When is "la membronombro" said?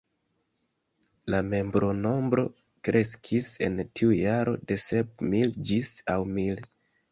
1.33-2.45